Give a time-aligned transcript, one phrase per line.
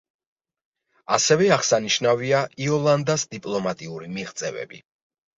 [1.17, 4.81] ასევე აღსანიშნავია იოლანდას დიპლომატიური მიღწევები.